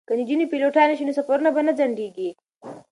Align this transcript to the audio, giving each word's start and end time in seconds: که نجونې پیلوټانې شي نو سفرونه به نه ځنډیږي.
که 0.07 0.13
نجونې 0.19 0.45
پیلوټانې 0.51 0.95
شي 0.97 1.05
نو 1.07 1.13
سفرونه 1.17 1.49
به 1.55 1.61
نه 1.67 1.73
ځنډیږي. 1.79 2.29